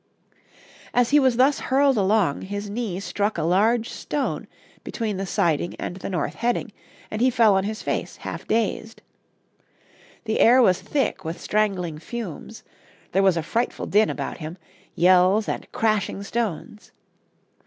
As 0.95 1.11
he 1.11 1.19
was 1.19 1.37
thus 1.37 1.59
hurled 1.59 1.95
along 1.95 2.41
his 2.41 2.71
knee 2.71 2.99
struck 2.99 3.37
a 3.37 3.43
large 3.43 3.87
stone 3.91 4.47
between 4.83 5.17
the 5.17 5.27
siding 5.27 5.75
and 5.75 5.97
the 5.97 6.09
north 6.09 6.33
heading, 6.33 6.71
and 7.11 7.21
he 7.21 7.29
fell 7.29 7.55
on 7.55 7.65
his 7.65 7.83
face, 7.83 8.15
half 8.17 8.47
dazed. 8.47 9.03
The 10.25 10.39
air 10.39 10.59
was 10.59 10.81
thick 10.81 11.23
with 11.23 11.39
strangling 11.39 11.99
fumes, 11.99 12.63
there 13.11 13.21
was 13.21 13.37
a 13.37 13.43
frightful 13.43 13.85
din 13.85 14.09
about 14.09 14.37
him 14.39 14.57
yells 14.95 15.47
and 15.47 15.71
crashing 15.71 16.23
stones. 16.23 16.91